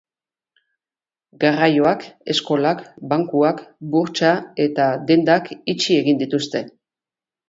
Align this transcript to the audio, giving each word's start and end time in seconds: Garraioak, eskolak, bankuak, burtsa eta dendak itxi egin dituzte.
Garraioak, 1.41 2.05
eskolak, 2.33 2.81
bankuak, 3.11 3.61
burtsa 3.97 4.31
eta 4.65 4.87
dendak 5.13 5.53
itxi 5.75 5.95
egin 5.99 6.19
dituzte. 6.23 6.63